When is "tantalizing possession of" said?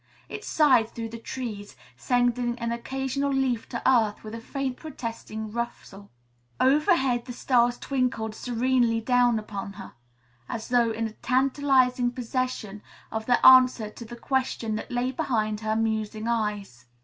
11.21-13.27